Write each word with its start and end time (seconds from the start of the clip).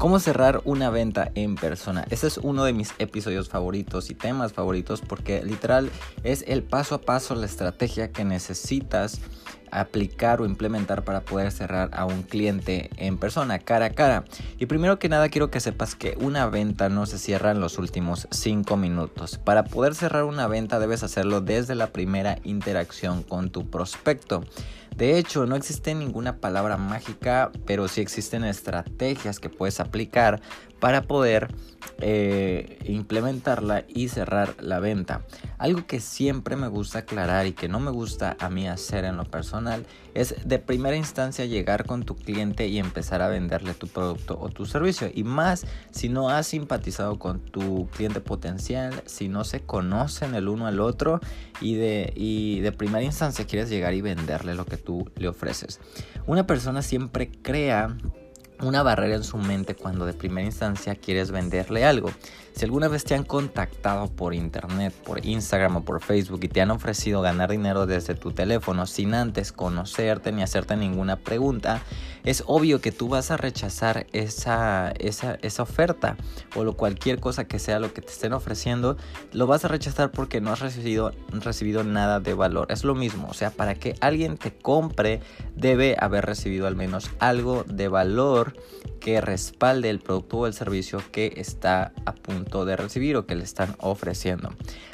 ¿Cómo 0.00 0.18
cerrar 0.18 0.62
una 0.64 0.88
venta 0.88 1.30
en 1.34 1.56
persona? 1.56 2.06
Este 2.08 2.26
es 2.26 2.38
uno 2.38 2.64
de 2.64 2.72
mis 2.72 2.94
episodios 2.98 3.50
favoritos 3.50 4.08
y 4.08 4.14
temas 4.14 4.54
favoritos 4.54 5.02
porque 5.02 5.44
literal 5.44 5.90
es 6.24 6.42
el 6.48 6.62
paso 6.62 6.94
a 6.94 7.00
paso, 7.02 7.34
la 7.34 7.44
estrategia 7.44 8.10
que 8.10 8.24
necesitas 8.24 9.20
aplicar 9.70 10.40
o 10.40 10.46
implementar 10.46 11.04
para 11.04 11.20
poder 11.20 11.52
cerrar 11.52 11.90
a 11.92 12.06
un 12.06 12.22
cliente 12.22 12.88
en 12.96 13.18
persona, 13.18 13.58
cara 13.58 13.86
a 13.86 13.90
cara. 13.90 14.24
Y 14.58 14.64
primero 14.64 14.98
que 14.98 15.10
nada 15.10 15.28
quiero 15.28 15.50
que 15.50 15.60
sepas 15.60 15.94
que 15.94 16.16
una 16.18 16.46
venta 16.46 16.88
no 16.88 17.04
se 17.04 17.18
cierra 17.18 17.50
en 17.50 17.60
los 17.60 17.76
últimos 17.76 18.26
5 18.30 18.78
minutos. 18.78 19.36
Para 19.36 19.64
poder 19.64 19.94
cerrar 19.94 20.24
una 20.24 20.46
venta 20.46 20.78
debes 20.78 21.02
hacerlo 21.02 21.42
desde 21.42 21.74
la 21.74 21.88
primera 21.88 22.38
interacción 22.42 23.22
con 23.22 23.50
tu 23.50 23.68
prospecto. 23.68 24.44
De 24.96 25.18
hecho, 25.18 25.46
no 25.46 25.56
existe 25.56 25.94
ninguna 25.94 26.36
palabra 26.36 26.76
mágica, 26.76 27.50
pero 27.66 27.88
sí 27.88 28.00
existen 28.00 28.44
estrategias 28.44 29.38
que 29.38 29.48
puedes 29.48 29.80
aplicar 29.80 30.40
para 30.78 31.02
poder 31.02 31.48
eh, 32.00 32.78
implementarla 32.86 33.84
y 33.88 34.08
cerrar 34.08 34.56
la 34.62 34.80
venta. 34.80 35.22
Algo 35.58 35.86
que 35.86 36.00
siempre 36.00 36.56
me 36.56 36.68
gusta 36.68 37.00
aclarar 37.00 37.46
y 37.46 37.52
que 37.52 37.68
no 37.68 37.80
me 37.80 37.90
gusta 37.90 38.36
a 38.40 38.48
mí 38.48 38.68
hacer 38.68 39.04
en 39.04 39.16
lo 39.16 39.24
personal 39.24 39.86
es 40.14 40.34
de 40.44 40.58
primera 40.58 40.96
instancia 40.96 41.44
llegar 41.44 41.86
con 41.86 42.04
tu 42.04 42.16
cliente 42.16 42.66
y 42.68 42.78
empezar 42.78 43.22
a 43.22 43.28
venderle 43.28 43.74
tu 43.74 43.86
producto 43.86 44.38
o 44.40 44.48
tu 44.48 44.66
servicio. 44.66 45.10
Y 45.12 45.24
más 45.24 45.66
si 45.90 46.08
no 46.08 46.30
has 46.30 46.46
simpatizado 46.46 47.18
con 47.18 47.40
tu 47.40 47.88
cliente 47.88 48.20
potencial, 48.20 49.02
si 49.06 49.28
no 49.28 49.44
se 49.44 49.60
conocen 49.60 50.34
el 50.34 50.48
uno 50.48 50.66
al 50.66 50.80
otro 50.80 51.20
y 51.60 51.74
de, 51.74 52.12
y 52.16 52.60
de 52.60 52.72
primera 52.72 53.04
instancia 53.04 53.46
quieres 53.46 53.68
llegar 53.68 53.94
y 53.94 54.00
venderle 54.00 54.54
lo 54.54 54.64
que 54.64 54.76
tú 54.76 55.10
le 55.16 55.28
ofreces. 55.28 55.80
Una 56.26 56.46
persona 56.46 56.82
siempre 56.82 57.30
crea 57.30 57.96
una 58.62 58.82
barrera 58.82 59.16
en 59.16 59.24
su 59.24 59.36
mente 59.36 59.74
cuando 59.74 60.06
de 60.06 60.12
primera 60.12 60.46
instancia 60.46 60.94
quieres 60.94 61.30
venderle 61.30 61.84
algo. 61.84 62.10
Si 62.54 62.64
alguna 62.64 62.88
vez 62.88 63.04
te 63.04 63.14
han 63.14 63.24
contactado 63.24 64.08
por 64.08 64.34
internet, 64.34 64.92
por 64.92 65.24
Instagram 65.24 65.76
o 65.76 65.84
por 65.84 66.02
Facebook 66.02 66.40
y 66.42 66.48
te 66.48 66.60
han 66.60 66.70
ofrecido 66.70 67.22
ganar 67.22 67.50
dinero 67.50 67.86
desde 67.86 68.14
tu 68.14 68.32
teléfono 68.32 68.86
sin 68.86 69.14
antes 69.14 69.52
conocerte 69.52 70.32
ni 70.32 70.42
hacerte 70.42 70.76
ninguna 70.76 71.16
pregunta, 71.16 71.80
es 72.24 72.42
obvio 72.46 72.80
que 72.80 72.92
tú 72.92 73.08
vas 73.08 73.30
a 73.30 73.36
rechazar 73.36 74.06
esa, 74.12 74.92
esa, 74.98 75.38
esa 75.42 75.62
oferta 75.62 76.16
o 76.54 76.64
lo, 76.64 76.76
cualquier 76.76 77.20
cosa 77.20 77.46
que 77.46 77.58
sea 77.58 77.78
lo 77.78 77.92
que 77.92 78.02
te 78.02 78.10
estén 78.10 78.32
ofreciendo, 78.32 78.96
lo 79.32 79.46
vas 79.46 79.64
a 79.64 79.68
rechazar 79.68 80.10
porque 80.10 80.40
no 80.40 80.52
has 80.52 80.60
recibido, 80.60 81.12
recibido 81.32 81.84
nada 81.84 82.20
de 82.20 82.34
valor. 82.34 82.66
Es 82.70 82.84
lo 82.84 82.94
mismo, 82.94 83.28
o 83.28 83.34
sea, 83.34 83.50
para 83.50 83.74
que 83.74 83.94
alguien 84.00 84.36
te 84.36 84.52
compre 84.52 85.20
debe 85.56 85.96
haber 85.98 86.26
recibido 86.26 86.66
al 86.66 86.76
menos 86.76 87.10
algo 87.18 87.64
de 87.64 87.88
valor 87.88 88.54
que 89.00 89.20
respalde 89.20 89.90
el 89.90 89.98
producto 89.98 90.38
o 90.38 90.46
el 90.46 90.54
servicio 90.54 91.02
que 91.10 91.32
está 91.36 91.92
a 92.04 92.14
punto 92.14 92.64
de 92.64 92.76
recibir 92.76 93.16
o 93.16 93.26
que 93.26 93.34
le 93.34 93.44
están 93.44 93.74
ofreciendo. 93.78 94.50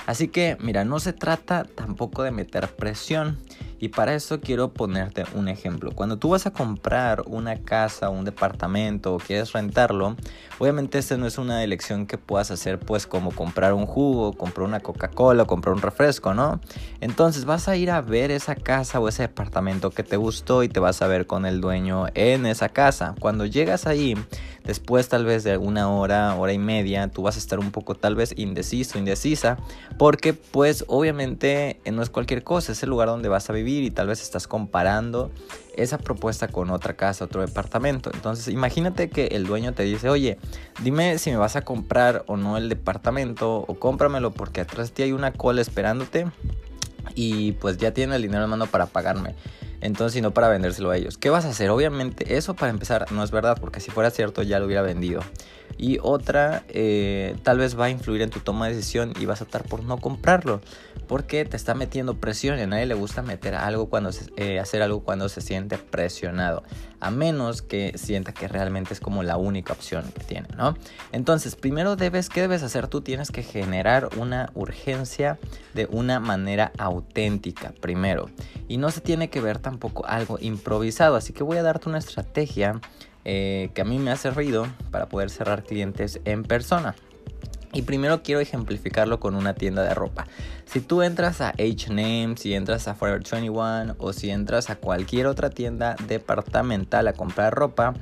Así 0.07 0.29
que, 0.29 0.57
mira, 0.61 0.85
no 0.85 1.01
se 1.01 1.13
trata 1.13 1.65
tampoco 1.65 2.23
de 2.23 2.31
meter 2.31 2.69
presión. 2.77 3.39
Y 3.79 3.89
para 3.89 4.15
eso 4.15 4.41
quiero 4.41 4.73
ponerte 4.73 5.25
un 5.35 5.49
ejemplo. 5.49 5.93
Cuando 5.93 6.17
tú 6.17 6.31
vas 6.31 6.47
a 6.47 6.53
comprar 6.53 7.23
una 7.27 7.57
casa, 7.57 8.11
un 8.11 8.25
departamento 8.25 9.15
o 9.15 9.19
quieres 9.19 9.53
rentarlo, 9.53 10.17
obviamente 10.59 10.99
esta 10.99 11.17
no 11.17 11.27
es 11.27 11.39
una 11.39 11.63
elección 11.65 12.07
que 12.07 12.19
puedas 12.19 12.51
hacer 12.51 12.79
pues 12.79 13.07
como 13.07 13.33
comprar 13.33 13.73
un 13.73 13.87
jugo, 13.87 14.33
comprar 14.33 14.67
una 14.67 14.81
Coca-Cola 14.81 15.45
comprar 15.47 15.75
un 15.75 15.83
refresco, 15.83 16.35
¿no? 16.35 16.61
Entonces 17.01 17.45
vas 17.45 17.69
a 17.69 17.77
ir 17.77 17.91
a 17.91 18.01
ver 18.01 18.31
esa 18.31 18.55
casa 18.55 19.01
o 19.01 19.09
ese 19.09 19.23
departamento 19.23 19.91
que 19.91 20.03
te 20.03 20.17
gustó 20.17 20.63
y 20.63 20.69
te 20.69 20.81
vas 20.81 21.03
a 21.03 21.07
ver 21.07 21.27
con 21.27 21.47
el 21.47 21.61
dueño 21.61 22.07
en 22.15 22.47
esa 22.47 22.69
casa. 22.69 23.15
Cuando 23.21 23.47
llegas 23.47 23.87
ahí, 23.87 24.15
después 24.67 25.09
tal 25.09 25.25
vez 25.25 25.45
de 25.45 25.57
una 25.57 25.89
hora, 25.91 26.35
hora 26.35 26.53
y 26.53 26.59
media, 26.59 27.09
tú 27.09 27.23
vas 27.23 27.37
a 27.37 27.39
estar 27.39 27.59
un 27.59 27.71
poco 27.71 27.95
tal 27.95 28.17
vez 28.17 28.35
indeciso, 28.37 28.99
indecisa, 28.99 29.57
porque 29.97 30.35
pues 30.35 30.85
obviamente 30.89 31.81
no 31.91 32.03
es 32.03 32.11
cualquier 32.11 32.43
cosa, 32.43 32.73
es 32.73 32.83
el 32.83 32.91
lugar 32.91 33.09
donde 33.09 33.29
vas 33.29 33.49
a 33.49 33.53
vivir 33.53 33.85
y 33.85 33.91
tal 33.91 34.09
vez 34.09 34.21
estás 34.21 34.47
comparando 34.49 35.31
esa 35.77 35.99
propuesta 35.99 36.49
con 36.49 36.71
otra 36.71 36.95
casa, 36.95 37.25
otro 37.25 37.41
departamento. 37.41 38.11
Entonces 38.13 38.49
imagínate 38.49 39.09
que 39.09 39.27
el 39.29 39.47
dueño 39.47 39.73
te 39.73 39.85
dice, 39.85 40.09
oye, 40.09 40.39
dime 40.83 41.19
si 41.19 41.31
me 41.31 41.37
vas 41.37 41.57
a 41.57 41.63
comprar 41.63 42.25
o 42.27 42.37
no 42.37 42.57
el 42.57 42.69
departamento 42.69 43.59
o 43.59 43.79
cómpramelo 43.79 44.33
porque 44.33 44.61
atrás 44.61 44.89
de 44.89 44.95
ti 44.95 45.03
hay 45.03 45.13
una 45.13 45.33
cola 45.33 45.61
esperándote 45.61 46.27
y 47.15 47.53
pues 47.53 47.79
ya 47.79 47.93
tiene 47.93 48.17
el 48.17 48.23
dinero 48.23 48.45
en 48.45 48.51
mano 48.51 48.67
para 48.67 48.87
pagarme. 48.87 49.35
Entonces, 49.87 50.19
y 50.19 50.21
no 50.21 50.33
para 50.33 50.49
vendérselo 50.49 50.91
a 50.91 50.97
ellos. 50.97 51.17
¿Qué 51.17 51.31
vas 51.31 51.45
a 51.45 51.51
hacer? 51.51 51.71
Obviamente, 51.71 52.37
eso 52.37 52.55
para 52.55 52.71
empezar 52.71 53.11
no 53.13 53.23
es 53.23 53.31
verdad, 53.31 53.57
porque 53.61 53.81
si 53.81 53.91
fuera 53.91 54.11
cierto 54.11 54.43
ya 54.43 54.59
lo 54.59 54.67
hubiera 54.67 54.83
vendido 54.83 55.21
y 55.79 55.99
otra 56.03 56.65
eh, 56.69 57.37
tal 57.43 57.59
vez 57.59 57.79
va 57.79 57.87
a 57.87 57.91
influir 57.91 58.23
en 58.23 58.31
tu 58.31 58.41
toma 58.41 58.67
de 58.67 58.75
decisión 58.75 59.13
y 59.19 59.27
vas 59.27 59.41
a 59.41 59.45
optar 59.45 59.65
por 59.65 59.85
no 59.85 59.99
comprarlo 59.99 60.61
porque 61.07 61.45
te 61.45 61.57
está 61.57 61.75
metiendo 61.75 62.15
presión 62.15 62.59
y 62.59 62.63
a 62.63 62.67
nadie 62.67 62.87
le 62.87 62.95
gusta 62.95 63.23
meter 63.23 63.55
algo 63.55 63.89
cuando 63.89 64.11
eh, 64.37 64.59
hacer 64.59 64.83
algo 64.83 65.01
cuando 65.01 65.29
se 65.29 65.41
siente 65.41 65.79
presionado 65.79 66.63
a 67.01 67.11
menos 67.11 67.61
que 67.61 67.93
sienta 67.97 68.33
que 68.33 68.49
realmente 68.49 68.95
es 68.95 69.01
como 69.01 69.23
la 69.23 69.37
única 69.37 69.75
opción 69.75 70.11
que 70.13 70.25
tiene 70.25 70.49
no 70.57 70.77
entonces 71.13 71.57
primero 71.57 71.97
debes 71.97 72.31
qué 72.31 72.41
debes 72.41 72.63
hacer 72.63 72.89
tú 72.89 73.03
tienes 73.03 73.31
que 73.31 73.43
generar 73.43 74.09
una 74.17 74.51
urgencia 74.55 75.39
de 75.75 75.87
una 75.91 76.21
manera 76.21 76.73
auténtica 76.79 77.73
primero 77.81 78.31
y 78.67 78.79
no 78.79 78.91
se 78.91 79.01
tiene 79.03 79.29
que 79.29 79.41
ver 79.41 79.59
tampoco 79.77 80.07
algo 80.07 80.39
improvisado 80.41 81.17
así 81.17 81.35
que 81.35 81.43
voy 81.43 81.59
a 81.59 81.63
darte 81.63 81.89
una 81.89 81.99
estrategia 81.99 82.81
eh, 83.27 83.71
que 83.75 83.83
a 83.83 83.85
mí 83.85 83.99
me 83.99 84.11
ha 84.11 84.17
servido 84.17 84.67
para 84.91 85.09
poder 85.09 85.31
cerrar 85.31 85.65
clientes 85.65 86.21
en 86.25 86.45
persona. 86.45 86.95
Y 87.73 87.83
primero 87.83 88.23
quiero 88.23 88.41
ejemplificarlo 88.41 89.19
con 89.19 89.35
una 89.35 89.55
tienda 89.55 89.83
de 89.83 89.93
ropa. 89.95 90.29
Si 90.65 90.81
tú 90.81 91.03
entras 91.03 91.41
a 91.41 91.53
HM, 91.59 92.37
si 92.37 92.55
entras 92.55 92.87
a 92.87 92.95
Forever 92.95 93.23
21 93.29 93.97
o 93.99 94.13
si 94.13 94.31
entras 94.31 94.71
a 94.71 94.77
cualquier 94.77 95.27
otra 95.27 95.51
tienda 95.51 95.97
departamental 96.07 97.09
a 97.09 97.15
comprar 97.15 97.53
ropa, 97.53 97.95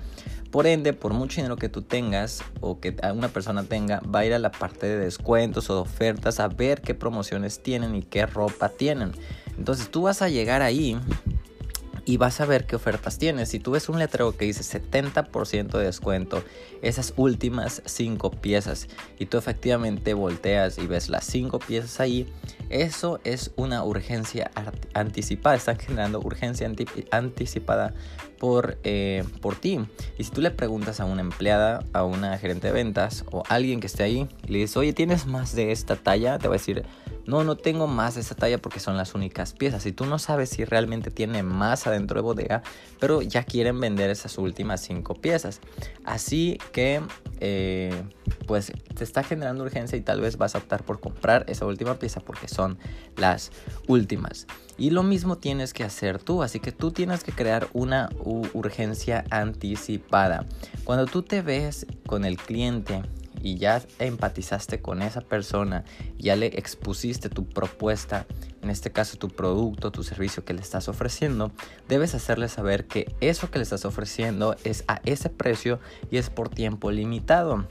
por 0.54 0.68
ende, 0.68 0.92
por 0.92 1.14
mucho 1.14 1.36
dinero 1.36 1.56
que 1.56 1.68
tú 1.68 1.82
tengas 1.82 2.44
o 2.60 2.78
que 2.78 2.94
una 3.12 3.28
persona 3.28 3.64
tenga, 3.64 4.00
va 4.00 4.20
a 4.20 4.26
ir 4.26 4.34
a 4.34 4.38
la 4.38 4.52
parte 4.52 4.86
de 4.86 4.98
descuentos 4.98 5.68
o 5.70 5.74
de 5.74 5.80
ofertas 5.80 6.38
a 6.38 6.46
ver 6.46 6.82
qué 6.82 6.94
promociones 6.94 7.60
tienen 7.60 7.96
y 7.96 8.02
qué 8.02 8.26
ropa 8.26 8.68
tienen. 8.68 9.12
Entonces 9.58 9.90
tú 9.90 10.02
vas 10.02 10.22
a 10.22 10.28
llegar 10.28 10.62
ahí 10.62 10.96
y 12.04 12.16
vas 12.16 12.40
a 12.40 12.46
ver 12.46 12.66
qué 12.66 12.76
ofertas 12.76 13.18
tienes. 13.18 13.48
Si 13.48 13.58
tú 13.58 13.72
ves 13.72 13.88
un 13.88 13.98
letrero 13.98 14.36
que 14.36 14.44
dice 14.44 14.62
70% 14.62 15.78
de 15.78 15.84
descuento, 15.84 16.44
esas 16.82 17.14
últimas 17.16 17.82
5 17.84 18.30
piezas, 18.30 18.88
y 19.18 19.26
tú 19.26 19.38
efectivamente 19.38 20.14
volteas 20.14 20.78
y 20.78 20.86
ves 20.86 21.08
las 21.08 21.24
5 21.24 21.58
piezas 21.60 22.00
ahí, 22.00 22.26
eso 22.68 23.20
es 23.24 23.52
una 23.56 23.84
urgencia 23.84 24.50
anticipada. 24.92 25.56
Están 25.56 25.78
generando 25.78 26.20
urgencia 26.20 26.70
anticipada 27.10 27.94
por, 28.38 28.78
eh, 28.84 29.24
por 29.40 29.56
ti. 29.56 29.80
Y 30.18 30.24
si 30.24 30.30
tú 30.30 30.40
le 30.40 30.50
preguntas 30.50 31.00
a 31.00 31.04
una 31.04 31.22
empleada, 31.22 31.84
a 31.92 32.04
una 32.04 32.36
gerente 32.38 32.66
de 32.66 32.72
ventas 32.72 33.24
o 33.30 33.42
alguien 33.48 33.80
que 33.80 33.86
esté 33.86 34.02
ahí, 34.02 34.28
y 34.46 34.52
le 34.52 34.58
dices, 34.58 34.76
oye, 34.76 34.92
¿tienes 34.92 35.26
más 35.26 35.54
de 35.54 35.72
esta 35.72 35.96
talla? 35.96 36.38
Te 36.38 36.48
va 36.48 36.54
a 36.54 36.58
decir, 36.58 36.84
no, 37.26 37.42
no 37.44 37.56
tengo 37.56 37.86
más 37.86 38.14
de 38.14 38.20
esta 38.20 38.34
talla 38.34 38.58
porque 38.58 38.80
son 38.80 38.96
las 38.96 39.14
únicas 39.14 39.52
piezas. 39.52 39.86
Y 39.86 39.92
tú 39.92 40.06
no 40.06 40.18
sabes 40.18 40.50
si 40.50 40.64
realmente 40.64 41.10
tiene 41.10 41.42
más 41.42 41.86
adentro 41.86 42.16
de 42.16 42.22
bodega, 42.22 42.62
pero 43.00 43.22
ya 43.22 43.44
quieren 43.44 43.80
vender 43.80 44.10
esas 44.10 44.36
últimas 44.38 44.80
cinco 44.80 45.14
piezas. 45.14 45.60
Así 46.04 46.58
que, 46.72 47.02
eh, 47.40 48.02
pues 48.46 48.72
te 48.94 49.04
está 49.04 49.22
generando 49.22 49.64
urgencia 49.64 49.96
y 49.96 50.02
tal 50.02 50.20
vez 50.20 50.36
vas 50.36 50.54
a 50.54 50.58
optar 50.58 50.84
por 50.84 51.00
comprar 51.00 51.44
esa 51.48 51.66
última 51.66 51.98
pieza 51.98 52.20
porque 52.20 52.48
son 52.48 52.78
las 53.16 53.50
últimas. 53.88 54.46
Y 54.76 54.90
lo 54.90 55.02
mismo 55.02 55.38
tienes 55.38 55.72
que 55.72 55.84
hacer 55.84 56.18
tú, 56.18 56.42
así 56.42 56.60
que 56.60 56.72
tú 56.72 56.90
tienes 56.90 57.22
que 57.22 57.32
crear 57.32 57.68
una 57.72 58.10
urgencia 58.18 59.24
anticipada. 59.30 60.46
Cuando 60.84 61.06
tú 61.06 61.22
te 61.22 61.42
ves 61.42 61.86
con 62.06 62.24
el 62.24 62.36
cliente 62.36 63.02
y 63.44 63.58
ya 63.58 63.82
empatizaste 63.98 64.80
con 64.80 65.02
esa 65.02 65.20
persona, 65.20 65.84
ya 66.18 66.34
le 66.34 66.46
expusiste 66.46 67.28
tu 67.28 67.46
propuesta, 67.46 68.26
en 68.62 68.70
este 68.70 68.90
caso 68.90 69.18
tu 69.18 69.28
producto, 69.28 69.92
tu 69.92 70.02
servicio 70.02 70.46
que 70.46 70.54
le 70.54 70.62
estás 70.62 70.88
ofreciendo, 70.88 71.52
debes 71.86 72.14
hacerle 72.14 72.48
saber 72.48 72.86
que 72.86 73.14
eso 73.20 73.50
que 73.50 73.58
le 73.58 73.64
estás 73.64 73.84
ofreciendo 73.84 74.56
es 74.64 74.82
a 74.88 75.02
ese 75.04 75.28
precio 75.28 75.78
y 76.10 76.16
es 76.16 76.30
por 76.30 76.48
tiempo 76.48 76.90
limitado. 76.90 77.68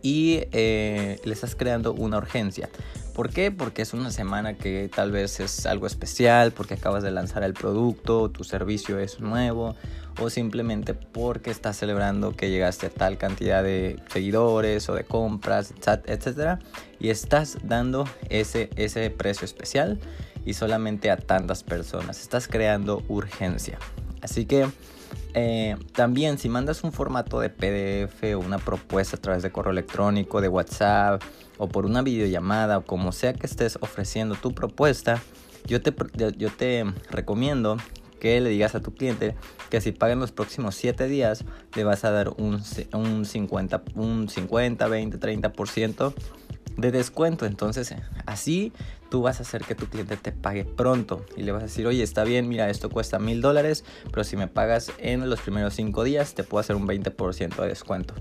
Y 0.00 0.42
eh, 0.52 1.18
le 1.24 1.32
estás 1.32 1.56
creando 1.56 1.92
una 1.94 2.18
urgencia. 2.18 2.68
¿Por 3.14 3.30
qué? 3.30 3.50
Porque 3.50 3.82
es 3.82 3.94
una 3.94 4.10
semana 4.10 4.54
que 4.54 4.90
tal 4.94 5.10
vez 5.10 5.40
es 5.40 5.66
algo 5.66 5.86
especial, 5.86 6.52
porque 6.52 6.74
acabas 6.74 7.02
de 7.02 7.10
lanzar 7.10 7.42
el 7.42 7.54
producto, 7.54 8.30
tu 8.30 8.44
servicio 8.44 8.98
es 8.98 9.18
nuevo, 9.18 9.74
o 10.20 10.30
simplemente 10.30 10.94
porque 10.94 11.50
estás 11.50 11.76
celebrando 11.76 12.36
que 12.36 12.50
llegaste 12.50 12.86
a 12.86 12.90
tal 12.90 13.18
cantidad 13.18 13.62
de 13.62 14.00
seguidores 14.08 14.88
o 14.88 14.94
de 14.94 15.04
compras, 15.04 15.74
etcétera, 16.06 16.58
y 17.00 17.08
estás 17.08 17.58
dando 17.62 18.08
ese, 18.28 18.70
ese 18.76 19.10
precio 19.10 19.44
especial 19.44 19.98
y 20.44 20.54
solamente 20.54 21.10
a 21.10 21.16
tantas 21.16 21.62
personas. 21.62 22.20
Estás 22.20 22.48
creando 22.48 23.02
urgencia. 23.08 23.78
Así 24.20 24.46
que 24.46 24.66
eh, 25.34 25.76
también 25.92 26.38
si 26.38 26.48
mandas 26.48 26.84
un 26.84 26.92
formato 26.92 27.40
de 27.40 27.50
PDF 27.50 28.22
o 28.34 28.38
una 28.38 28.58
propuesta 28.58 29.16
a 29.16 29.20
través 29.20 29.42
de 29.42 29.50
correo 29.50 29.72
electrónico, 29.72 30.40
de 30.40 30.48
WhatsApp 30.48 31.22
o 31.58 31.68
por 31.68 31.86
una 31.86 32.02
videollamada 32.02 32.78
o 32.78 32.84
como 32.84 33.12
sea 33.12 33.32
que 33.34 33.46
estés 33.46 33.78
ofreciendo 33.80 34.34
tu 34.36 34.54
propuesta, 34.54 35.20
yo 35.66 35.82
te, 35.82 35.94
yo 36.36 36.50
te 36.50 36.84
recomiendo 37.10 37.78
que 38.24 38.40
le 38.40 38.48
digas 38.48 38.74
a 38.74 38.80
tu 38.80 38.94
cliente 38.94 39.34
que 39.68 39.82
si 39.82 39.92
paga 39.92 40.14
en 40.14 40.18
los 40.18 40.32
próximos 40.32 40.74
7 40.76 41.08
días 41.08 41.44
le 41.76 41.84
vas 41.84 42.04
a 42.04 42.10
dar 42.10 42.30
un, 42.38 42.58
un 42.94 43.24
50, 43.26 43.82
un 43.96 44.30
50, 44.30 44.88
20, 44.88 45.20
30% 45.20 46.14
de 46.78 46.90
descuento. 46.90 47.44
Entonces, 47.44 47.94
así 48.24 48.72
tú 49.10 49.20
vas 49.20 49.40
a 49.40 49.42
hacer 49.42 49.64
que 49.64 49.74
tu 49.74 49.88
cliente 49.88 50.16
te 50.16 50.32
pague 50.32 50.64
pronto 50.64 51.26
y 51.36 51.42
le 51.42 51.52
vas 51.52 51.64
a 51.64 51.66
decir, 51.66 51.86
oye, 51.86 52.02
está 52.02 52.24
bien, 52.24 52.48
mira, 52.48 52.70
esto 52.70 52.88
cuesta 52.88 53.18
mil 53.18 53.42
dólares, 53.42 53.84
pero 54.10 54.24
si 54.24 54.38
me 54.38 54.48
pagas 54.48 54.90
en 54.96 55.28
los 55.28 55.42
primeros 55.42 55.74
5 55.74 56.02
días, 56.02 56.32
te 56.32 56.44
puedo 56.44 56.60
hacer 56.60 56.76
un 56.76 56.88
20% 56.88 57.56
de 57.56 57.68
descuento. 57.68 58.14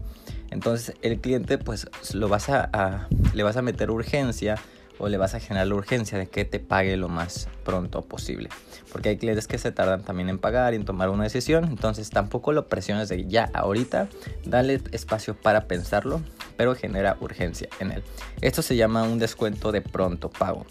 Entonces, 0.52 0.98
el 1.02 1.22
cliente, 1.22 1.58
pues, 1.58 1.88
lo 2.14 2.28
vas 2.28 2.50
a 2.50 3.08
le 3.34 3.44
vas 3.44 3.56
a 3.56 3.62
meter 3.62 3.90
urgencia 3.90 4.58
o 5.00 5.10
le 5.10 5.18
vas 5.18 5.34
a 5.34 5.40
generar 5.40 5.68
la 5.68 5.76
urgencia 5.76 6.18
de 6.18 6.28
que 6.28 6.46
te 6.46 6.60
pague 6.60 6.96
lo 6.98 7.10
más 7.10 7.48
pronto 7.64 8.02
posible. 8.04 8.50
Porque 8.92 9.10
hay 9.10 9.18
clientes 9.18 9.48
que 9.48 9.58
se 9.58 9.72
tardan 9.72 10.04
también 10.04 10.30
en 10.30 10.38
pagar 10.38 10.74
y 10.74 10.76
en 10.76 10.86
tomar 10.86 11.10
una 11.10 11.24
decisión. 11.24 11.66
Entonces 11.66 12.10
tampoco 12.10 12.54
lo 12.54 12.68
presiones 12.68 13.10
de 13.10 13.26
ya 13.26 13.50
ahorita. 13.54 14.08
Dale 14.46 14.82
espacio 14.92 15.36
para 15.36 15.68
pensarlo, 15.68 16.22
pero 16.58 16.76
genera 16.76 17.18
urgencia 17.20 17.68
en 17.80 17.92
él. 17.92 18.04
Esto 18.42 18.62
se 18.62 18.76
llama 18.76 19.04
un 19.04 19.20
descuento 19.20 19.72
de 19.72 19.82
pronto 19.82 20.30
pago. 20.30 20.66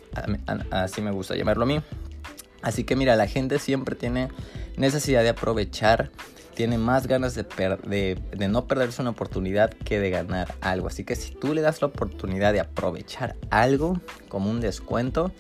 Así 0.70 1.02
me 1.02 1.10
gusta 1.10 1.34
llamarlo 1.34 1.64
a 1.64 1.66
mí. 1.66 1.80
Así 2.62 2.84
que 2.84 2.94
mira, 2.94 3.16
la 3.16 3.26
gente 3.26 3.58
siempre 3.58 3.96
tiene 3.96 4.28
necesidad 4.76 5.22
de 5.22 5.30
aprovechar 5.30 6.10
tiene 6.54 6.78
más 6.78 7.06
ganas 7.06 7.34
de, 7.34 7.44
de, 7.44 8.48
no 8.48 8.66
perderse 8.66 9.02
una 9.02 9.10
oportunidad 9.10 9.70
que 9.72 9.98
de 10.00 10.10
ganar 10.10 10.54
algo. 10.60 10.88
Así 10.88 11.04
que 11.04 11.16
si 11.16 11.32
tú 11.34 11.54
le 11.54 11.60
das 11.60 11.80
la 11.80 11.88
oportunidad 11.88 12.52
de 12.52 12.60
aprovechar 12.60 13.36
algo 13.50 14.00
como 14.28 14.50
un 14.50 14.60
descuento, 14.60 15.32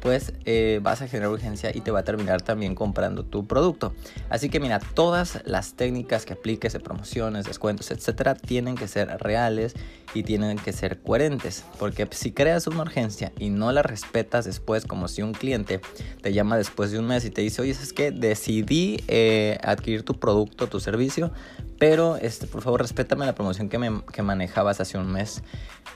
pues 0.00 0.32
eh, 0.44 0.80
vas 0.82 1.02
a 1.02 1.08
generar 1.08 1.30
urgencia 1.30 1.70
y 1.74 1.80
te 1.80 1.90
va 1.90 2.00
a 2.00 2.04
terminar 2.04 2.42
también 2.42 2.74
comprando 2.74 3.24
tu 3.24 3.46
producto. 3.46 3.94
Así 4.28 4.48
que 4.48 4.60
mira, 4.60 4.78
todas 4.78 5.40
las 5.44 5.74
técnicas 5.74 6.24
que 6.24 6.34
apliques 6.34 6.72
de 6.72 6.80
promociones, 6.80 7.46
descuentos, 7.46 7.90
etcétera, 7.90 8.34
tienen 8.34 8.76
que 8.76 8.88
ser 8.88 9.08
reales 9.20 9.74
y 10.14 10.22
tienen 10.22 10.58
que 10.58 10.72
ser 10.72 11.00
coherentes. 11.00 11.64
Porque 11.78 12.08
si 12.10 12.32
creas 12.32 12.66
una 12.66 12.82
urgencia 12.82 13.32
y 13.38 13.50
no 13.50 13.72
la 13.72 13.82
respetas 13.82 14.44
después, 14.44 14.84
como 14.86 15.08
si 15.08 15.22
un 15.22 15.32
cliente 15.32 15.80
te 16.22 16.32
llama 16.32 16.56
después 16.56 16.90
de 16.90 16.98
un 16.98 17.06
mes 17.06 17.24
y 17.24 17.30
te 17.30 17.42
dice, 17.42 17.62
oye, 17.62 17.72
es 17.72 17.92
que 17.92 18.10
decidí 18.10 19.02
eh, 19.08 19.58
adquirir 19.62 20.02
tu 20.02 20.14
producto, 20.14 20.66
tu 20.66 20.80
servicio, 20.80 21.32
pero 21.78 22.16
este, 22.16 22.46
por 22.46 22.62
favor 22.62 22.80
respétame 22.80 23.26
la 23.26 23.34
promoción 23.34 23.68
que, 23.68 23.78
me, 23.78 24.02
que 24.12 24.22
manejabas 24.22 24.80
hace 24.80 24.98
un 24.98 25.10
mes. 25.12 25.42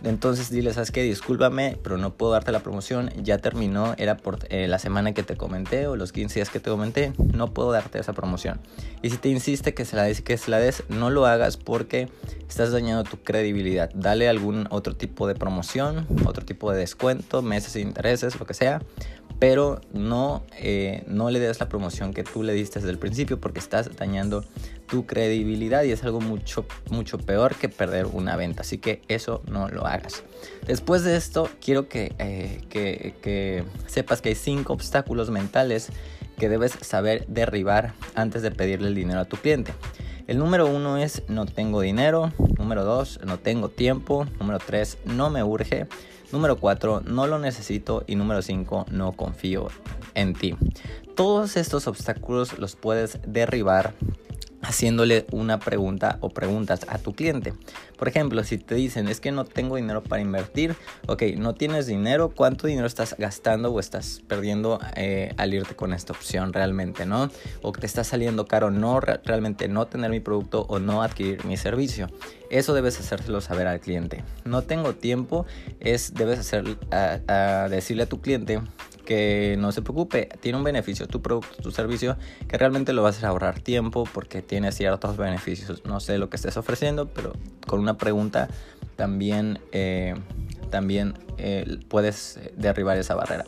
Entonces 0.05 0.51
dile, 0.51 0.73
sabes 0.73 0.91
que 0.91 1.03
discúlpame, 1.03 1.79
pero 1.83 1.97
no 1.97 2.15
puedo 2.15 2.33
darte 2.33 2.51
la 2.51 2.61
promoción, 2.61 3.11
ya 3.23 3.39
terminó, 3.39 3.92
era 3.99 4.17
por 4.17 4.39
eh, 4.49 4.69
la 4.69 4.79
semana 4.79 5.12
que 5.12 5.23
te 5.23 5.37
comenté 5.37 5.87
o 5.87 5.97
los 5.97 6.12
15 6.12 6.35
días 6.35 6.50
que 6.50 6.61
te 6.61 6.71
comenté, 6.71 7.12
no 7.33 7.53
puedo 7.53 7.73
darte 7.73 7.99
esa 7.99 8.12
promoción. 8.12 8.61
Y 9.03 9.11
si 9.11 9.17
te 9.17 9.29
insiste 9.29 9.75
que 9.75 9.85
se 9.85 9.97
la 9.97 10.05
des, 10.05 10.21
que 10.21 10.37
se 10.37 10.50
la 10.50 10.59
des, 10.59 10.85
no 10.89 11.11
lo 11.11 11.27
hagas 11.27 11.56
porque 11.56 12.09
estás 12.49 12.73
dañando 12.73 13.05
tu 13.05 13.19
credibilidad. 13.19 13.91
Dale 13.94 14.29
algún 14.29 14.67
otro 14.71 14.94
tipo 14.94 15.27
de 15.27 15.35
promoción, 15.35 16.06
otro 16.27 16.44
tipo 16.44 16.71
de 16.73 16.79
descuento, 16.79 17.43
meses 17.43 17.75
de 17.75 17.81
intereses, 17.81 18.39
lo 18.39 18.47
que 18.47 18.55
sea, 18.55 18.83
pero 19.43 19.81
no, 19.93 20.44
eh, 20.56 21.03
no 21.09 21.29
le 21.29 21.41
des 21.41 21.59
la 21.59 21.69
promoción 21.69 22.15
que 22.15 22.23
tú 22.23 22.44
le 22.44 22.53
diste 22.53 22.79
desde 22.79 22.93
el 22.93 22.99
principio 22.99 23.41
porque 23.41 23.59
estás 23.59 23.97
dañando 23.97 24.44
tu 24.87 25.05
credibilidad 25.05 25.83
y 25.83 25.91
es 25.91 26.05
algo 26.05 26.21
mucho, 26.21 26.65
mucho 26.91 27.19
peor 27.19 27.56
que 27.56 27.69
perder 27.69 28.06
una 28.06 28.37
venta. 28.37 28.61
Así 28.61 28.79
que 28.79 29.03
eso 29.09 29.43
no 29.49 29.67
lo 29.67 29.85
hagas. 29.85 30.23
Después 30.65 31.03
de 31.03 31.17
esto, 31.17 31.49
quiero 31.61 31.89
eh, 31.93 32.61
que, 32.69 33.17
que 33.21 33.65
sepas 33.89 34.23
que 34.23 34.29
hay 34.29 34.37
cinco 34.37 34.75
obstáculos 34.75 35.31
mentales 35.31 35.89
que 36.39 36.49
debes 36.49 36.79
saber 36.81 37.27
derribar 37.27 37.94
antes 38.15 38.43
de 38.43 38.53
pedirle 38.53 38.87
el 38.87 38.94
dinero 38.94 39.19
a 39.19 39.25
tu 39.25 39.39
cliente. 39.39 39.75
El 40.29 40.39
número 40.39 40.69
uno 40.69 40.99
es 40.99 41.25
no 41.27 41.47
tengo 41.47 41.81
dinero. 41.81 42.33
Número 42.59 42.85
dos, 42.85 43.19
no 43.25 43.41
tengo 43.41 43.71
tiempo. 43.71 44.25
Número 44.39 44.61
tres, 44.65 44.99
no 45.05 45.31
me 45.31 45.43
urge. 45.43 45.89
Número 46.32 46.56
4, 46.56 47.02
no 47.06 47.26
lo 47.26 47.38
necesito. 47.38 48.05
Y 48.06 48.17
número 48.17 48.43
5, 48.43 48.87
no 48.90 49.12
confío 49.12 49.69
en 50.14 50.34
ti. 50.34 50.56
Todos 51.14 51.56
estos 51.56 51.87
obstáculos 51.87 52.58
los 52.58 52.75
puedes 52.75 53.19
derribar 53.26 53.93
haciéndole 54.62 55.26
una 55.32 55.59
pregunta 55.59 56.19
o 56.20 56.31
preguntas 56.31 56.81
a 56.88 56.99
tu 56.99 57.12
cliente. 57.12 57.53
Por 57.99 58.09
ejemplo, 58.09 58.43
si 58.44 58.59
te 58.59 58.75
dicen 58.75 59.09
es 59.09 59.20
que 59.20 59.32
no 59.32 59.44
tengo 59.44 59.76
dinero 59.76 60.03
para 60.03 60.23
invertir, 60.23 60.76
ok, 61.06 61.23
no 61.37 61.55
tienes 61.55 61.87
dinero, 61.87 62.31
¿cuánto 62.35 62.67
dinero 62.67 62.87
estás 62.87 63.17
gastando 63.19 63.73
o 63.73 63.81
estás 63.81 64.23
perdiendo 64.26 64.81
eh, 64.97 65.35
al 65.37 65.53
irte 65.53 65.76
con 65.76 65.93
esta 65.93 66.12
opción 66.12 66.53
realmente, 66.53 67.06
no? 67.06 67.31
O 67.62 67.73
te 67.73 67.87
está 67.87 68.05
saliendo 68.05 68.47
caro 68.47 68.70
no 68.70 69.00
realmente 69.00 69.69
no 69.69 69.87
tener 69.87 70.11
mi 70.11 70.20
producto 70.20 70.67
o 70.69 70.79
no 70.79 71.03
adquirir 71.03 71.44
mi 71.44 71.56
servicio. 71.56 72.08
Eso 72.50 72.75
debes 72.75 72.99
hacérselo 73.00 73.41
saber 73.41 73.67
al 73.67 73.81
cliente. 73.81 74.25
No 74.44 74.62
tengo 74.62 74.94
tiempo, 74.94 75.47
es 75.81 76.15
debes 76.15 76.38
hacer 76.38 76.76
a 76.91 77.69
decirle 77.69 78.05
a 78.05 78.08
tu 78.08 78.20
cliente 78.20 78.61
que 79.05 79.57
no 79.59 79.73
se 79.73 79.83
preocupe, 79.83 80.29
tiene 80.41 80.59
un 80.59 80.65
beneficio 80.65 81.07
tu 81.07 81.23
producto, 81.23 81.63
tu 81.63 81.71
servicio, 81.71 82.17
que 82.49 82.59
realmente 82.59 82.93
lo 82.93 83.03
vas 83.03 83.23
a 83.23 83.29
ahorrar 83.29 83.61
tiempo 83.61 84.05
porque 84.13 84.43
tiene 84.43 84.73
ciertos 84.73 85.17
beneficios. 85.17 85.85
No 85.85 86.01
sé 86.01 86.19
lo 86.19 86.31
que 86.31 86.37
estés 86.37 86.57
ofreciendo, 86.57 87.09
pero 87.09 87.33
con 87.67 87.81
una 87.81 87.99
pregunta 87.99 88.49
también, 88.97 89.59
eh, 89.73 90.15
también 90.71 91.15
eh, 91.39 91.79
puedes 91.89 92.39
derribar 92.57 92.97
esa 92.99 93.15
barrera. 93.15 93.45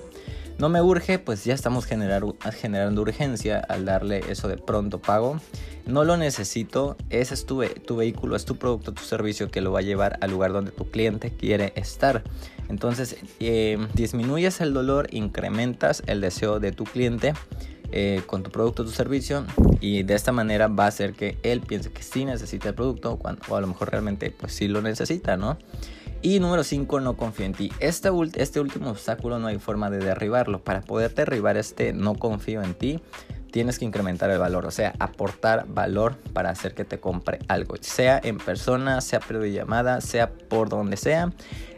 No 0.59 0.69
me 0.69 0.81
urge, 0.81 1.19
pues 1.19 1.45
ya 1.45 1.53
estamos 1.53 1.85
generando 1.85 3.03
urgencia 3.03 3.59
al 3.59 3.85
darle 3.85 4.23
eso 4.29 4.47
de 4.47 4.56
pronto 4.56 5.01
pago. 5.01 5.41
No 5.87 6.05
lo 6.05 6.17
necesito, 6.17 6.97
ese 7.11 7.35
es 7.35 7.45
tu, 7.45 7.59
vehículo, 7.97 8.37
es 8.37 8.45
tu 8.45 8.56
producto, 8.56 8.93
tu 8.93 9.03
servicio 9.03 9.51
que 9.51 9.61
lo 9.61 9.73
va 9.73 9.81
a 9.81 9.83
llevar 9.83 10.19
al 10.23 10.31
lugar 10.31 10.53
donde 10.53 10.71
tu 10.71 10.91
cliente 10.91 11.31
quiere 11.31 11.73
estar. 11.77 12.23
Entonces, 12.69 13.17
eh, 13.41 13.79
disminuyes 13.95 14.61
el 14.61 14.73
dolor, 14.73 15.09
incrementas 15.11 16.03
el 16.06 16.21
deseo 16.21 16.61
de 16.61 16.73
tu 16.73 16.85
cliente. 16.85 17.35
Eh, 17.97 18.23
con 18.27 18.43
tu 18.43 18.51
producto 18.51 18.85
tu 18.85 18.91
servicio 18.91 19.47
y 19.81 20.03
de 20.03 20.15
esta 20.15 20.33
manera 20.33 20.67
va 20.67 20.87
a 20.87 20.89
hacer 20.89 21.12
que 21.12 21.39
él 21.45 21.61
piense 21.61 21.93
que 21.93 22.03
sí 22.03 22.25
necesita 22.25 22.70
el 22.70 22.75
producto 22.75 23.20
o 23.23 23.56
a 23.56 23.61
lo 23.61 23.67
mejor 23.69 23.91
realmente 23.91 24.32
pues 24.32 24.53
sí 24.53 24.67
lo 24.67 24.82
necesita, 24.82 25.37
¿no? 25.37 25.58
Y 26.24 26.40
número 26.40 26.64
5, 26.64 27.00
no 27.00 27.19
confío 27.19 27.44
en 27.44 27.52
ti. 27.52 27.70
Este, 27.81 28.08
este 28.36 28.58
último 28.58 28.88
obstáculo 28.88 29.38
no 29.38 29.46
hay 29.46 29.58
forma 29.58 29.90
de 29.90 29.98
derribarlo. 29.98 30.64
Para 30.64 30.81
poder 30.81 31.14
derribar 31.14 31.58
este 31.58 31.93
no 31.93 32.14
confío 32.14 32.62
en 32.62 32.72
ti, 32.72 33.02
tienes 33.55 33.79
que 33.79 33.84
incrementar 33.84 34.31
el 34.31 34.39
valor, 34.41 34.67
o 34.67 34.73
sea, 34.73 34.94
aportar 34.99 35.67
valor 35.69 36.17
para 36.32 36.51
hacer 36.51 36.75
que 36.75 36.84
te 36.84 36.99
compre 36.99 37.39
algo, 37.46 37.77
sea 37.81 38.20
en 38.20 38.39
persona, 38.39 39.01
sea 39.01 39.20
por 39.20 39.44
llamada, 39.44 40.01
sea 40.01 40.32
por 40.32 40.69
donde 40.69 40.96
sea. 40.96 41.31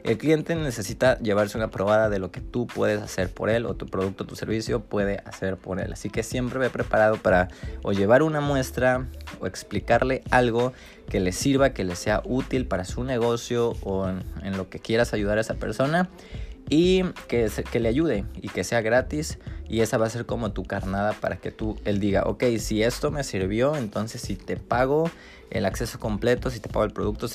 El 0.02 0.16
cliente 0.16 0.54
necesita 0.54 1.18
llevarse 1.18 1.59
una 1.59 1.68
probada 1.68 2.09
de 2.09 2.18
lo 2.18 2.30
que 2.30 2.40
tú 2.40 2.66
puedes 2.66 3.02
hacer 3.02 3.28
por 3.28 3.50
él 3.50 3.66
o 3.66 3.75
tu 3.75 3.85
producto, 3.85 4.25
tu 4.25 4.37
servicio 4.37 4.80
puede 4.80 5.18
hacer 5.26 5.59
por 5.59 5.78
él. 5.78 5.92
Así 5.92 6.09
que 6.09 6.23
siempre 6.23 6.59
ve 6.59 6.71
preparado 6.71 7.16
para 7.18 7.49
o 7.83 7.92
llevar 7.92 8.23
una 8.23 8.40
muestra 8.40 9.06
o 9.40 9.47
explicarle 9.47 10.23
algo 10.30 10.73
que 11.11 11.21
le 11.21 11.33
sirva, 11.33 11.75
que 11.75 11.85
le 11.85 11.95
sea 11.95 12.23
útil 12.25 12.66
para 12.66 12.87
su 12.87 13.04
negocio 13.04 13.75
o 13.83 14.09
en, 14.09 14.56
lo 14.56 14.71
que 14.71 14.78
quieras 14.78 15.12
ayudar 15.12 15.37
a 15.37 15.42
esa 15.42 15.54
persona 15.54 16.09
y 16.68 17.04
que, 17.28 17.50
le 17.80 17.88
ayude 17.88 18.25
y 18.40 18.49
que 18.49 18.64
sea 18.64 18.80
gratis 18.80 19.38
y 19.68 19.80
esa 19.80 19.99
va 19.99 20.06
a 20.06 20.11
ser 20.11 20.26
como 20.26 20.52
tu 20.52 20.64
carnada 20.64 21.12
para 21.12 21.37
que 21.37 21.50
tú 21.50 21.76
él 21.85 22.00
diga 22.00 22.25
ok 22.25 22.44
si 22.58 22.82
esto 22.82 23.11
me 23.11 23.25
sirvió 23.25 23.76
entonces 23.76 24.20
si 24.20 24.37
te 24.37 24.56
pago 24.56 25.11
el 25.50 25.64
acceso 25.64 25.99
completo 25.99 26.50
si 26.50 26.61
te 26.61 26.68
pago 26.68 26.85
el 26.85 26.92
producto 26.92 27.26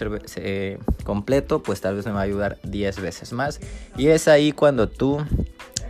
completo 1.04 1.64
pues 1.64 1.82
tal 1.82 1.96
vez 1.96 2.06
me 2.06 2.12
va 2.12 2.22
a 2.22 2.24
ayudar 2.24 2.58
10 2.64 3.02
veces 3.02 3.34
más 3.34 3.60
y 3.98 4.08
es 4.08 4.28
ahí 4.28 4.52
cuando 4.52 4.90
tú 4.90 5.20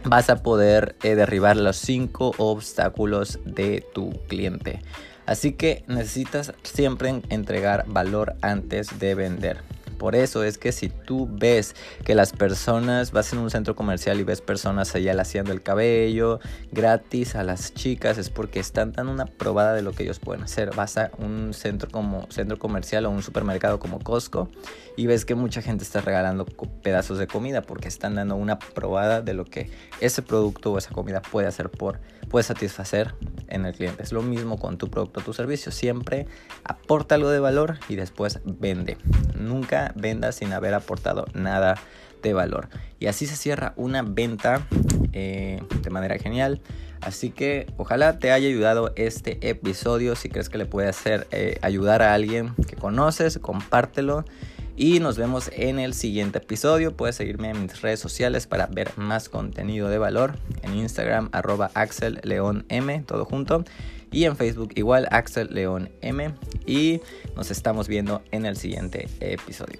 vas 0.04 0.30
a 0.30 0.44
poder 0.44 0.96
eh, 1.04 1.16
derribar 1.16 1.58
los 1.58 1.78
5 1.78 2.36
obstáculos 2.38 3.40
de 3.46 3.84
tu 3.94 4.12
cliente 4.28 4.82
Así 5.26 5.54
que 5.54 5.84
necesitas 5.88 6.54
siempre 6.64 7.22
entregar 7.30 7.86
valor 7.88 8.36
antes 8.42 9.00
de 9.00 9.16
vender. 9.16 9.71
Por 10.02 10.16
eso 10.16 10.44
es 10.44 10.58
que 10.58 10.72
si 10.72 10.90
tú 10.90 11.30
ves 11.32 11.76
que 12.04 12.16
las 12.16 12.34
personas, 12.34 13.12
vas 13.12 13.34
en 13.34 13.38
un 13.38 13.52
centro 13.52 13.76
comercial 13.76 14.20
y 14.20 14.24
ves 14.24 14.42
personas 14.42 14.96
allá 14.96 15.14
haciendo 15.22 15.52
el 15.52 15.62
cabello 15.62 16.40
gratis 16.72 17.36
a 17.36 17.44
las 17.44 17.76
chicas, 17.76 18.18
es 18.18 18.32
porque 18.32 18.60
están 18.60 18.94
dando 18.94 19.12
una 19.12 19.28
probada 19.28 19.76
de 19.76 19.84
lo 19.84 19.92
que 19.92 20.02
ellos 20.02 20.18
pueden 20.18 20.42
hacer. 20.42 20.76
Vas 20.76 20.98
a 20.98 21.12
un 21.20 21.54
centro 21.54 21.88
como 21.92 22.26
centro 22.32 22.58
comercial 22.58 23.06
o 23.06 23.12
un 23.12 23.22
supermercado 23.22 23.78
como 23.78 24.00
Costco 24.00 24.50
y 24.98 25.06
ves 25.06 25.24
que 25.24 25.36
mucha 25.36 25.62
gente 25.62 25.84
está 25.84 26.02
regalando 26.02 26.46
pedazos 26.82 27.20
de 27.20 27.28
comida 27.28 27.62
porque 27.62 27.88
están 27.88 28.16
dando 28.16 28.38
una 28.38 28.58
probada 28.58 29.22
de 29.22 29.36
lo 29.36 29.46
que 29.46 29.70
ese 30.00 30.24
producto 30.24 30.72
o 30.72 30.80
esa 30.80 30.90
comida 30.90 31.22
puede 31.22 31.48
hacer 31.48 31.70
por, 31.70 32.00
puedes 32.32 32.48
satisfacer 32.48 33.14
en 33.50 33.66
el 33.66 33.74
cliente. 33.74 34.02
Es 34.02 34.14
lo 34.14 34.22
mismo 34.22 34.58
con 34.58 34.78
tu 34.78 34.90
producto 34.90 35.20
o 35.20 35.24
tu 35.24 35.34
servicio. 35.34 35.72
Siempre 35.72 36.26
aporta 36.64 37.16
algo 37.16 37.30
de 37.30 37.40
valor 37.40 37.78
y 37.90 37.96
después 37.96 38.40
vende. 38.46 38.98
Nunca 39.38 39.94
venda 39.96 40.32
sin 40.32 40.54
haber 40.54 40.74
aportado 40.74 41.26
nada 41.34 41.76
de 42.24 42.34
valor. 42.34 42.70
Y 43.00 43.08
así 43.08 43.26
se 43.28 43.36
cierra 43.36 43.74
una 43.76 44.02
venta 44.02 44.66
eh, 45.12 45.62
de 45.82 45.90
manera 45.90 46.18
genial. 46.18 46.62
Así 47.02 47.32
que 47.32 47.68
ojalá 47.78 48.20
te 48.20 48.32
haya 48.32 48.48
ayudado 48.48 48.94
este 48.96 49.50
episodio. 49.50 50.16
Si 50.16 50.30
crees 50.30 50.50
que 50.50 50.58
le 50.58 50.66
puede 50.66 50.88
hacer 50.88 51.28
eh, 51.32 51.58
ayudar 51.62 52.02
a 52.02 52.14
alguien 52.14 52.54
que 52.68 52.78
conoces, 52.78 53.40
compártelo. 53.40 54.24
Y 54.76 55.00
nos 55.00 55.18
vemos 55.18 55.50
en 55.54 55.80
el 55.80 55.94
siguiente 55.94 56.40
episodio. 56.40 56.96
Puedes 56.96 57.16
seguirme 57.16 57.50
en 57.50 57.64
mis 57.64 57.82
redes 57.82 58.00
sociales 58.00 58.48
para 58.48 58.68
ver 58.68 58.92
más 58.98 59.30
contenido 59.30 59.90
de 59.90 59.98
valor. 59.98 60.38
En 60.64 60.76
Instagram, 60.76 61.30
arroba 61.32 61.72
Axel 61.74 62.20
León 62.24 62.66
M, 62.70 63.04
todo 63.06 63.26
junto. 63.26 63.64
Y 64.12 64.26
en 64.26 64.36
Facebook 64.36 64.72
igual 64.76 65.08
Axel 65.12 65.50
León 65.52 65.90
M. 66.02 66.34
Y 66.66 67.02
nos 67.36 67.52
estamos 67.52 67.88
viendo 67.88 68.22
en 68.32 68.46
el 68.46 68.58
siguiente 68.58 69.08
episodio. 69.20 69.80